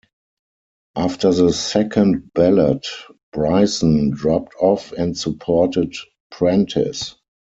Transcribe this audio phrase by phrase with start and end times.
[0.95, 2.87] After the second ballot,
[3.35, 5.93] Brison dropped off and supported
[6.31, 7.17] Prentice.